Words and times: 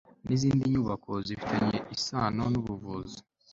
n 0.25 0.27
izindi 0.35 0.63
nyubako 0.73 1.11
zifitanye 1.27 1.77
isano 1.95 2.43
n 2.53 2.55
ubuvuzi 2.61 3.19